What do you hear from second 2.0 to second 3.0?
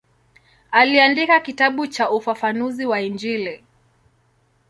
ufafanuzi